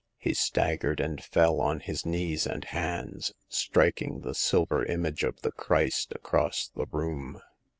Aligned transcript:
He 0.17 0.33
staggered 0.33 0.99
and 0.99 1.23
fell 1.23 1.61
on 1.61 1.79
his 1.79 2.07
knees 2.07 2.47
and 2.47 2.65
hands, 2.65 3.33
striking 3.49 4.21
the 4.21 4.33
silver 4.33 4.83
image 4.83 5.23
of 5.23 5.39
the 5.43 5.51
Christ 5.51 6.11
across 6.15 6.71
the 6.75 6.87
room. 6.87 7.39